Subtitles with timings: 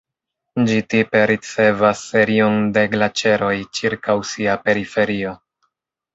[0.69, 5.37] Ĝi tipe ricevas serion de glaĉeroj ĉirkaŭ sia periferio.